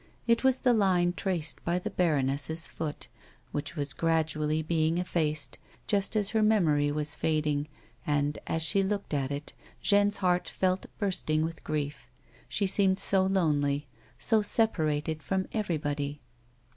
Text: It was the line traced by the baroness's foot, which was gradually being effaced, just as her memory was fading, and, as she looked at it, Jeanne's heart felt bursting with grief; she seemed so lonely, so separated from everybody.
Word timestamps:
It 0.25 0.43
was 0.43 0.57
the 0.57 0.73
line 0.73 1.13
traced 1.13 1.63
by 1.63 1.77
the 1.77 1.91
baroness's 1.91 2.67
foot, 2.67 3.07
which 3.51 3.75
was 3.75 3.93
gradually 3.93 4.63
being 4.63 4.97
effaced, 4.97 5.59
just 5.85 6.15
as 6.15 6.31
her 6.31 6.41
memory 6.41 6.91
was 6.91 7.13
fading, 7.13 7.69
and, 8.03 8.39
as 8.47 8.63
she 8.63 8.81
looked 8.81 9.13
at 9.13 9.29
it, 9.31 9.53
Jeanne's 9.79 10.17
heart 10.17 10.49
felt 10.49 10.87
bursting 10.97 11.45
with 11.45 11.63
grief; 11.63 12.07
she 12.49 12.65
seemed 12.65 12.97
so 12.97 13.23
lonely, 13.27 13.85
so 14.17 14.41
separated 14.41 15.21
from 15.21 15.47
everybody. 15.53 16.19